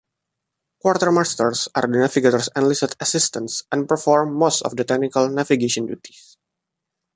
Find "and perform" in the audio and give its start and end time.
3.71-4.33